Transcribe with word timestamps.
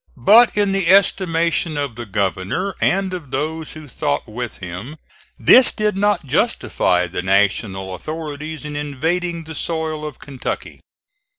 But, 0.17 0.57
in 0.57 0.71
the 0.71 0.87
estimation 0.89 1.77
of 1.77 1.95
the 1.95 2.07
governor 2.07 2.73
and 2.81 3.13
of 3.13 3.29
those 3.29 3.73
who 3.73 3.87
thought 3.87 4.25
with 4.27 4.57
him, 4.57 4.97
this 5.37 5.71
did 5.71 5.95
not 5.95 6.25
justify 6.25 7.05
the 7.05 7.21
National 7.21 7.93
authorities 7.93 8.65
in 8.65 8.75
invading 8.75 9.43
the 9.43 9.53
soil 9.53 10.03
of 10.03 10.17
Kentucky. 10.17 10.79